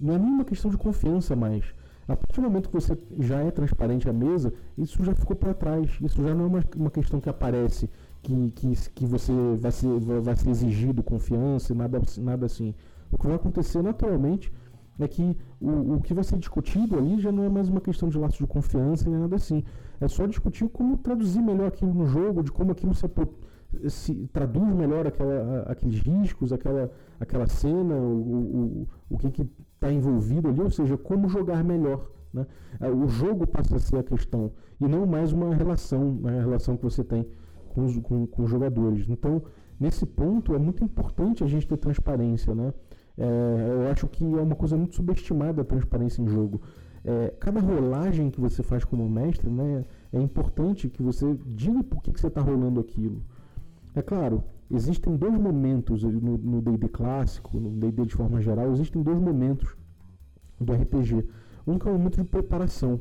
[0.00, 1.64] Não é nenhuma questão de confiança mais.
[2.08, 5.54] A partir do momento que você já é transparente à mesa, isso já ficou para
[5.54, 5.90] trás.
[6.00, 7.88] Isso já não é uma, uma questão que aparece,
[8.22, 12.74] que, que, que você vai ser, vai ser exigido confiança, nada, nada assim.
[13.12, 14.52] O que vai acontecer naturalmente
[15.04, 18.08] é que o, o que vai ser discutido ali já não é mais uma questão
[18.08, 19.62] de laço de confiança nem nada assim.
[20.00, 23.06] É só discutir como traduzir melhor aquilo no jogo, de como aquilo se,
[23.88, 30.48] se traduz melhor aquela, aqueles riscos, aquela, aquela cena, o, o, o que está envolvido
[30.48, 32.06] ali, ou seja, como jogar melhor.
[32.32, 32.46] Né?
[32.80, 36.76] É, o jogo passa a ser a questão e não mais uma relação, uma relação
[36.76, 37.26] que você tem
[37.70, 39.08] com os, com, com os jogadores.
[39.08, 39.42] Então,
[39.78, 42.54] nesse ponto, é muito importante a gente ter transparência.
[42.54, 42.72] Né?
[43.20, 46.62] É, eu acho que é uma coisa muito subestimada a transparência em jogo.
[47.04, 52.02] É, cada rolagem que você faz como mestre, né, é importante que você diga por
[52.02, 53.22] que, que você está rolando aquilo.
[53.94, 59.18] É claro, existem dois momentos no D&D clássico, no D&D de forma geral, existem dois
[59.18, 59.76] momentos
[60.58, 61.26] do RPG.
[61.66, 62.98] Um que é o momento de preparação.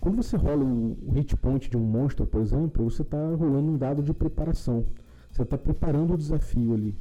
[0.00, 3.78] Quando você rola o hit point de um monstro, por exemplo, você está rolando um
[3.78, 4.84] dado de preparação.
[5.30, 6.94] Você está preparando o desafio ali.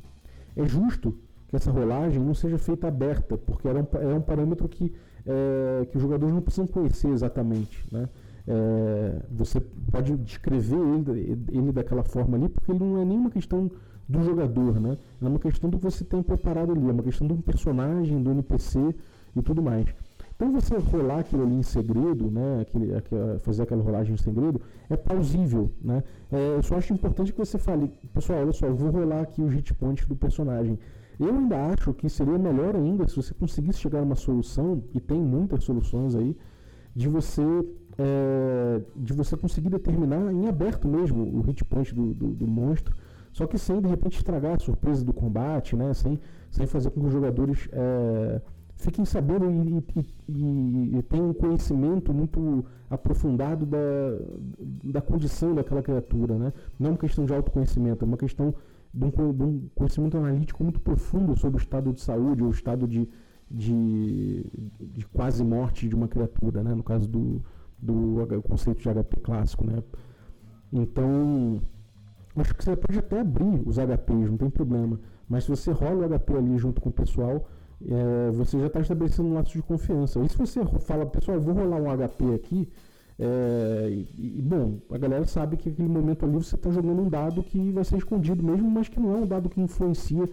[0.56, 1.14] É justo
[1.54, 4.92] que essa rolagem não seja feita aberta, porque é um, é um parâmetro que,
[5.24, 7.86] é, que os jogadores não precisam conhecer exatamente.
[7.92, 8.10] Né?
[8.48, 9.62] É, você
[9.92, 13.70] pode descrever ele, ele daquela forma ali, porque ele não é nenhuma questão
[14.10, 14.98] do jogador, né?
[15.22, 18.24] é uma questão do que você tem preparado ali, é uma questão de um personagem,
[18.24, 18.80] do NPC
[19.36, 19.86] e tudo mais.
[20.36, 24.60] Então você rolar aquilo ali em segredo, né, aquele, aquela, fazer aquela rolagem em segredo,
[24.90, 25.72] é plausível.
[25.80, 26.04] Né?
[26.32, 29.40] É, eu só acho importante que você fale, pessoal, olha só, eu vou rolar aqui
[29.40, 30.80] o hit point do personagem.
[31.20, 35.00] Eu ainda acho que seria melhor ainda se você conseguisse chegar a uma solução, e
[35.00, 36.36] tem muitas soluções aí,
[36.96, 37.42] de você
[37.98, 42.96] é, de você conseguir determinar em aberto mesmo o hit point do, do, do, monstro,
[43.32, 45.94] só que sem de repente estragar a surpresa do combate, né?
[45.94, 48.42] sem, sem fazer com que os jogadores é,
[48.76, 49.84] fiquem sabendo e,
[50.28, 53.78] e, e, tenham um conhecimento muito aprofundado da,
[54.86, 56.36] da condição daquela criatura.
[56.38, 56.54] Né?
[56.80, 58.54] Não é uma questão de autoconhecimento, é uma questão
[58.94, 62.52] de um, de um conhecimento analítico muito profundo sobre o estado de saúde ou o
[62.52, 63.10] estado de,
[63.50, 64.46] de,
[64.80, 66.76] de quase morte de uma criatura, né?
[66.76, 67.42] no caso do,
[67.80, 69.66] do conceito de HP clássico.
[69.66, 69.84] Né?
[70.72, 71.62] Então,
[72.36, 75.00] acho que você pode até abrir os HPs, não tem problema.
[75.28, 77.48] Mas se você rola o HP ali junto com o pessoal,
[77.86, 80.20] é, você já está estabelecendo um laço de confiança.
[80.20, 82.70] E se você fala, pessoal, vou rolar um HP aqui,
[83.20, 87.44] é, e, bom, a galera sabe que aquele momento ali você está jogando um dado
[87.44, 90.28] que vai ser escondido mesmo, mas que não é um dado que influencia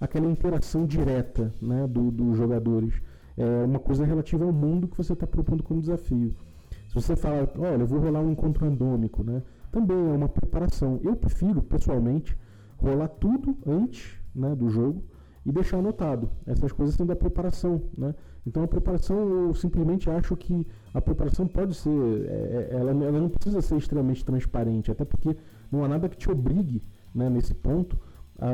[0.00, 2.94] aquela interação direta né, do, dos jogadores.
[3.36, 6.34] É uma coisa relativa ao mundo que você está propondo como desafio.
[6.88, 11.00] Se você fala, olha, eu vou rolar um encontro randômico, né, também é uma preparação.
[11.02, 12.36] Eu prefiro, pessoalmente,
[12.76, 15.02] rolar tudo antes né, do jogo
[15.44, 16.30] e deixar anotado.
[16.46, 18.14] Essas coisas são da preparação, né?
[18.46, 23.20] Então a preparação eu simplesmente acho que a preparação pode ser, é, é, ela, ela,
[23.20, 25.36] não precisa ser extremamente transparente, até porque
[25.70, 26.82] não há nada que te obrigue,
[27.14, 27.98] né, nesse ponto,
[28.38, 28.48] a,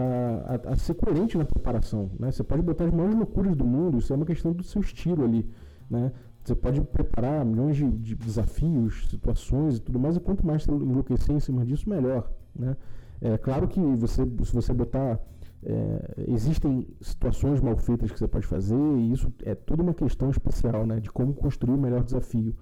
[0.68, 2.30] a, a, ser coerente na preparação, né?
[2.30, 5.24] Você pode botar as maiores loucuras do mundo, isso é uma questão do seu estilo
[5.24, 5.48] ali,
[5.88, 6.12] né?
[6.44, 10.70] Você pode preparar milhões de, de desafios, situações e tudo mais, e quanto mais você
[10.70, 12.76] enlouquecer em cima disso, melhor, né?
[13.20, 15.20] É claro que você, se você botar
[15.62, 20.30] é, existem situações mal feitas que você pode fazer e isso é toda uma questão
[20.30, 22.54] especial, né, de como construir o melhor desafio.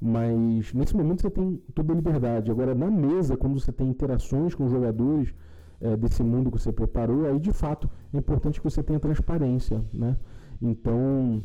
[0.00, 2.50] Mas nesse momento você tem toda a liberdade.
[2.50, 5.34] Agora, na mesa, quando você tem interações com os jogadores
[5.80, 9.82] é, desse mundo que você preparou, aí de fato é importante que você tenha transparência,
[9.92, 10.16] né?
[10.60, 11.42] Então,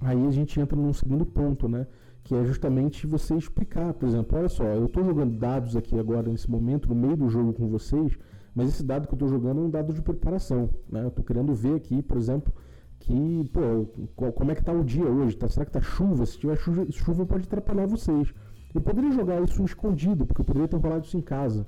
[0.00, 1.86] aí a gente entra num segundo ponto, né?
[2.24, 6.30] Que é justamente você explicar, por exemplo, olha só, eu estou jogando dados aqui agora
[6.30, 8.16] nesse momento, no meio do jogo com vocês,
[8.54, 10.68] mas esse dado que eu estou jogando é um dado de preparação.
[10.90, 11.02] Né?
[11.02, 12.52] Eu estou querendo ver aqui, por exemplo,
[12.98, 15.36] que, pô, como é que está o dia hoje?
[15.36, 16.24] Tá, será que está chuva?
[16.26, 18.32] Se tiver chuva, chuva pode atrapalhar vocês.
[18.74, 21.66] Eu poderia jogar isso escondido, porque eu poderia ter rolado isso em casa.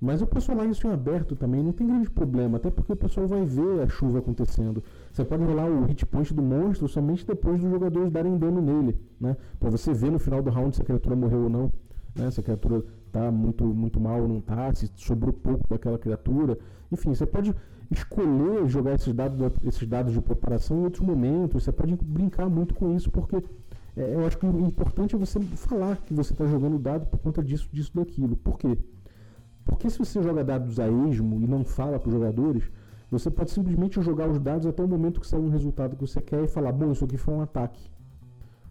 [0.00, 2.96] Mas eu posso rolar isso em aberto também, não tem grande problema, até porque o
[2.96, 4.82] pessoal vai ver a chuva acontecendo.
[5.10, 9.00] Você pode rolar o hit point do monstro somente depois dos jogadores darem dano nele,
[9.18, 9.36] né?
[9.58, 11.72] Para você ver no final do round se a criatura morreu ou não,
[12.14, 12.30] né?
[12.30, 12.84] Se a criatura
[13.14, 16.58] tá muito, muito mal não tá, se sobrou pouco daquela criatura.
[16.90, 17.54] Enfim, você pode
[17.90, 22.74] escolher jogar esses dados, esses dados de preparação em outros momentos, você pode brincar muito
[22.74, 23.36] com isso, porque
[23.96, 27.18] é, eu acho que o importante é você falar que você está jogando dado por
[27.18, 28.36] conta disso, disso, daquilo.
[28.36, 28.76] Por quê?
[29.64, 32.64] Porque se você joga dados a esmo e não fala para os jogadores,
[33.10, 36.20] você pode simplesmente jogar os dados até o momento que sair um resultado que você
[36.20, 37.93] quer e falar, bom, isso aqui foi um ataque.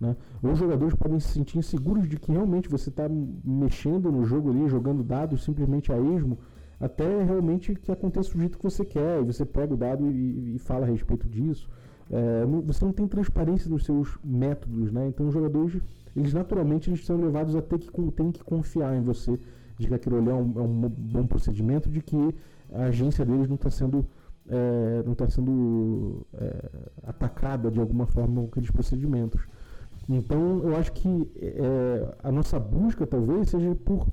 [0.03, 0.17] Né?
[0.43, 4.67] Os jogadores podem se sentir inseguros de que realmente você está mexendo no jogo ali,
[4.67, 6.37] jogando dados simplesmente a esmo,
[6.77, 10.55] até realmente que aconteça o jeito que você quer, e você pega o dado e,
[10.55, 11.69] e fala a respeito disso.
[12.11, 15.07] É, você não tem transparência nos seus métodos, né?
[15.07, 15.81] Então os jogadores,
[16.13, 19.39] eles naturalmente eles são levados a ter que, tem que confiar em você,
[19.79, 22.35] de que aquilo ali é um, é um bom procedimento, de que
[22.73, 24.05] a agência deles não está sendo
[24.49, 26.69] é, não está sendo é,
[27.03, 29.41] atacada de alguma forma com aqueles procedimentos.
[30.07, 34.07] Então, eu acho que é, a nossa busca talvez seja por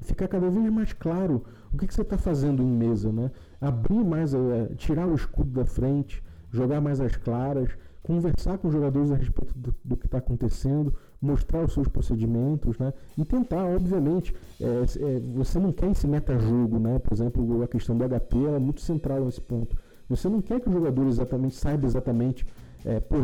[0.00, 3.30] ficar cada vez mais claro o que, que você está fazendo em mesa, né?
[3.60, 7.70] Abrir mais, é, tirar o escudo da frente, jogar mais as claras,
[8.02, 12.76] conversar com os jogadores a respeito do, do que está acontecendo, mostrar os seus procedimentos,
[12.78, 12.92] né?
[13.16, 16.98] E tentar, obviamente, é, é, você não quer esse meta-jogo, né?
[16.98, 19.76] Por exemplo, a questão do HP é muito central nesse ponto.
[20.08, 22.44] Você não quer que o jogador exatamente saiba exatamente,
[22.84, 23.18] é, por,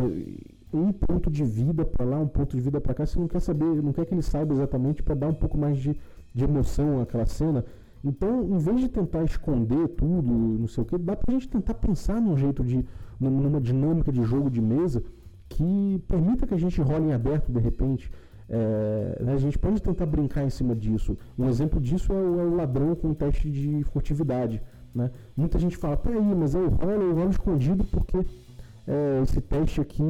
[0.73, 3.41] um ponto de vida para lá, um ponto de vida para cá, você não quer
[3.41, 5.99] saber, não quer que ele saiba exatamente para dar um pouco mais de,
[6.35, 7.65] de emoção àquela cena.
[8.05, 11.75] Então, em vez de tentar esconder tudo, não sei o que, dá pra gente tentar
[11.75, 12.85] pensar num jeito de.
[13.19, 15.03] numa dinâmica de jogo de mesa
[15.49, 18.11] que permita que a gente role em aberto de repente.
[18.51, 21.17] É, né, a gente pode tentar brincar em cima disso.
[21.37, 24.63] Um exemplo disso é o, é o ladrão com o teste de furtividade.
[24.95, 25.11] Né?
[25.37, 28.25] Muita gente fala, peraí, mas eu rolo, eu rolo escondido porque
[28.89, 30.03] é, esse teste aqui,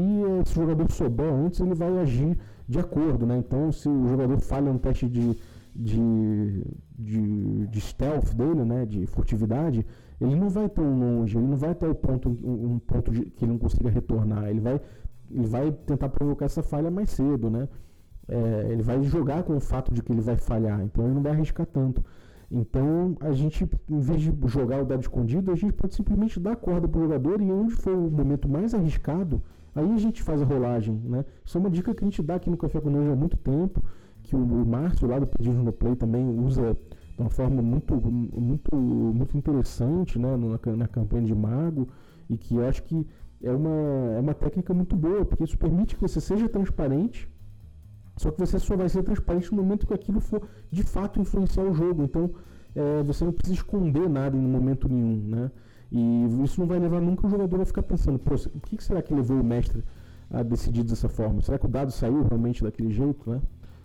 [0.47, 2.39] se o jogador souber antes, ele vai agir
[2.69, 3.37] de acordo, né?
[3.37, 5.37] Então, se o jogador falha no teste de,
[5.75, 6.65] de,
[6.97, 8.87] de, de, stealth dele, né?
[8.87, 9.85] De furtividade,
[10.21, 13.25] ele não vai tão longe, ele não vai até o ponto, um, um ponto de,
[13.25, 14.49] que ele não consiga retornar.
[14.49, 14.81] Ele vai,
[15.29, 17.69] ele vai tentar provocar essa falha mais cedo, né?
[18.29, 21.23] É, ele vai jogar com o fato de que ele vai falhar, então ele não
[21.23, 22.05] vai arriscar tanto.
[22.51, 26.53] Então, a gente, em vez de jogar o dado escondido, a gente pode simplesmente dar
[26.53, 29.43] a corda para o jogador e onde for o momento mais arriscado,
[29.75, 31.25] aí a gente faz a rolagem, né?
[31.45, 33.37] Isso é uma dica que a gente dá aqui no Café com Nós há muito
[33.37, 33.83] tempo,
[34.23, 36.75] que o, o Márcio lá do Pedido no Play também usa
[37.15, 40.35] de uma forma muito, muito, muito interessante, né?
[40.37, 41.87] Na, na campanha de Mago,
[42.31, 43.07] e que eu acho que
[43.43, 43.71] é uma,
[44.17, 47.29] é uma técnica muito boa, porque isso permite que você seja transparente,
[48.19, 51.65] só que você só vai ser transparente no momento que aquilo for de fato influenciar
[51.65, 52.03] o jogo.
[52.03, 52.31] Então,
[52.75, 55.51] é, você não precisa esconder nada em momento nenhum, né?
[55.91, 59.01] E isso não vai levar nunca o jogador a ficar pensando, pô, o que será
[59.01, 59.83] que levou o mestre
[60.31, 61.41] a decidir dessa forma?
[61.41, 63.41] Será que o dado saiu realmente daquele jeito, né?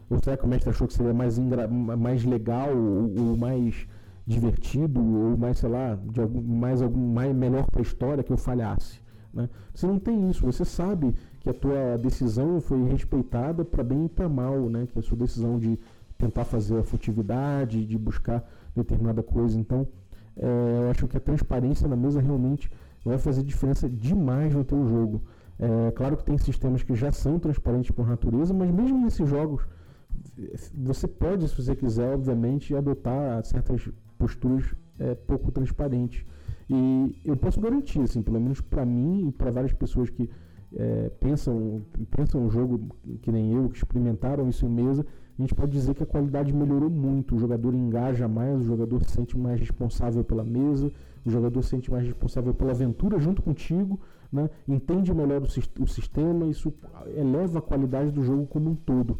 [0.09, 3.87] Ou será que o mestre achou que seria mais, mais legal ou, ou mais
[4.27, 8.31] divertido ou mais, sei lá, de algum, mais algum mais melhor para a história que
[8.31, 9.02] eu falhasse?
[9.33, 9.49] Né?
[9.73, 14.09] Você não tem isso, você sabe que a tua decisão foi respeitada para bem e
[14.09, 14.87] para mal, né?
[14.91, 15.79] que a sua decisão de
[16.17, 19.59] tentar fazer a furtividade, de buscar determinada coisa.
[19.59, 19.87] Então,
[20.37, 22.69] é, eu acho que a transparência na mesa realmente
[23.03, 25.21] vai fazer diferença demais no teu jogo.
[25.59, 29.65] É, claro que tem sistemas que já são transparentes por natureza, mas mesmo nesses jogos,
[30.73, 36.25] você pode, se você quiser, obviamente, adotar certas posturas é, pouco transparentes.
[36.69, 40.29] E eu posso garantir, assim, pelo menos para mim e para várias pessoas que
[40.75, 45.05] é, pensam pensam o jogo que nem eu, que experimentaram isso em mesa,
[45.37, 47.35] a gente pode dizer que a qualidade melhorou muito.
[47.35, 50.91] O jogador engaja mais, o jogador se sente mais responsável pela mesa,
[51.25, 53.99] o jogador se sente mais responsável pela aventura junto contigo,
[54.31, 54.49] né?
[54.67, 56.73] entende melhor o, o sistema, isso
[57.15, 59.19] eleva a qualidade do jogo como um todo.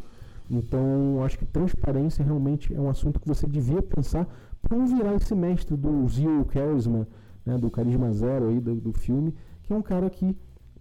[0.50, 4.28] Então, acho que transparência realmente é um assunto que você devia pensar
[4.62, 7.08] para não virar esse mestre do Zero Charisma,
[7.44, 10.36] né, do Carisma Zero aí do, do filme, que é um cara que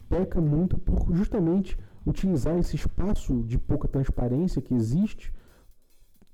[0.09, 5.33] peca muito por justamente utilizar esse espaço de pouca transparência que existe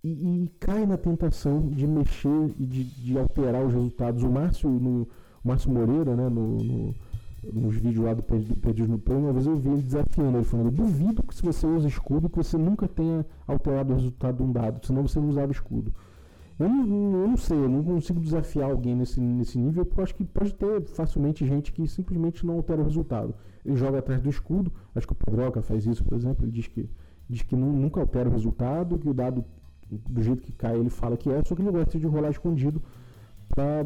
[0.03, 4.23] e, e cai na tentação de mexer e de, de, alterar os resultados.
[4.23, 6.95] O Márcio, no, o Márcio Moreira, né, no, no,
[7.53, 10.71] nos vídeos lá do Perdidos no Play, uma vez eu vi ele desafiando, ele falando,
[10.71, 14.51] duvido que se você usa escudo, que você nunca tenha alterado o resultado de um
[14.51, 15.93] dado, senão você não usava escudo.
[16.59, 20.03] Eu não, eu não sei, eu não consigo desafiar alguém nesse, nesse nível, porque eu
[20.03, 23.33] acho que pode ter facilmente gente que simplesmente não altera o resultado.
[23.65, 26.67] Ele joga atrás do escudo, acho que o Pedroca faz isso, por exemplo, ele diz
[26.67, 26.89] que,
[27.29, 29.45] diz que não, nunca altera o resultado, que o dado
[29.89, 32.81] do jeito que cai ele fala que é, só que ele gosta de rolar escondido
[33.49, 33.83] para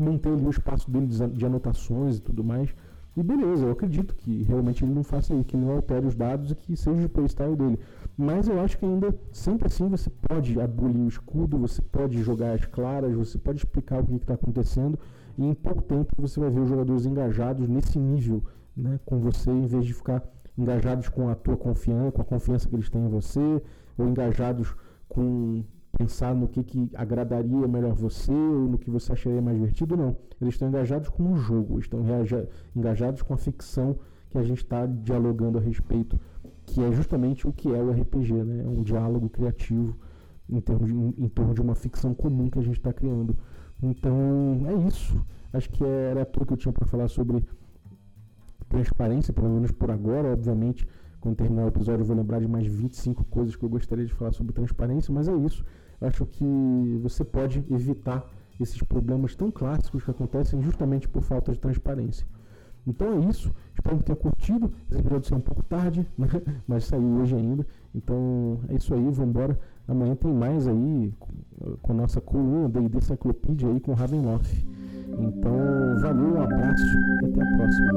[0.00, 2.74] manter ali o espaço dele de, de anotações e tudo mais.
[3.14, 6.50] E beleza, eu acredito que realmente ele não faça isso, que não altere os dados
[6.50, 7.78] e que seja o playstyle dele.
[8.16, 12.52] Mas eu acho que ainda, sempre assim, você pode abolir o escudo, você pode jogar
[12.52, 14.98] as claras, você pode explicar o que está acontecendo
[15.36, 18.42] e em pouco tempo você vai ver os jogadores engajados nesse nível
[18.76, 20.22] né, com você, em vez de ficar
[20.56, 23.62] engajados com a tua confiança, com a confiança que eles têm em você,
[23.98, 24.74] ou engajados
[25.08, 25.64] com
[26.02, 30.16] pensar no que, que agradaria melhor você ou no que você acharia mais divertido, não.
[30.40, 32.00] Eles estão engajados com o jogo, estão
[32.74, 33.96] engajados com a ficção
[34.30, 36.18] que a gente está dialogando a respeito,
[36.66, 38.64] que é justamente o que é o RPG, né?
[38.64, 39.96] É um diálogo criativo
[40.48, 43.36] em, termos de, em, em torno de uma ficção comum que a gente está criando.
[43.80, 45.24] Então é isso.
[45.52, 47.44] Acho que era tudo que eu tinha para falar sobre
[48.68, 50.86] transparência, pelo menos por agora, obviamente.
[51.20, 54.12] Quando terminar o episódio, eu vou lembrar de mais 25 coisas que eu gostaria de
[54.12, 55.64] falar sobre transparência, mas é isso
[56.02, 58.28] acho que você pode evitar
[58.60, 62.26] esses problemas tão clássicos que acontecem justamente por falta de transparência.
[62.86, 63.52] Então é isso.
[63.74, 64.72] Espero que tenha curtido.
[64.90, 66.28] Esse episódio saiu um pouco tarde, né?
[66.66, 67.66] mas saiu hoje ainda.
[67.94, 69.58] Então é isso aí, vamos embora.
[69.86, 71.12] Amanhã tem mais aí
[71.80, 74.64] com a nossa coluna da ID Enciclopédia aí com o Ravenloft.
[75.18, 75.52] Então,
[76.00, 76.84] valeu, um abraço
[77.22, 77.92] e até a próxima.